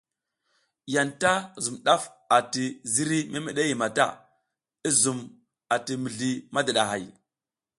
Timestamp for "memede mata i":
3.31-4.89